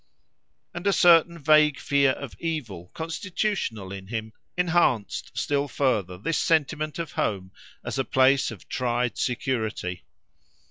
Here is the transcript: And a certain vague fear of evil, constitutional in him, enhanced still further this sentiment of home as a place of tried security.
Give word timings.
And 0.73 0.87
a 0.87 0.93
certain 0.93 1.37
vague 1.37 1.77
fear 1.77 2.13
of 2.13 2.35
evil, 2.39 2.89
constitutional 2.95 3.91
in 3.91 4.07
him, 4.07 4.33
enhanced 4.57 5.37
still 5.37 5.67
further 5.67 6.17
this 6.17 6.39
sentiment 6.39 6.97
of 6.97 7.11
home 7.11 7.51
as 7.85 7.99
a 7.99 8.03
place 8.03 8.49
of 8.49 8.67
tried 8.67 9.15
security. 9.19 10.03